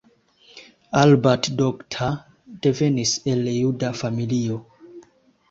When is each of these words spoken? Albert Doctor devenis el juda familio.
Albert 1.01 1.49
Doctor 1.59 2.15
devenis 2.67 3.13
el 3.35 3.53
juda 3.59 3.93
familio. 4.01 4.59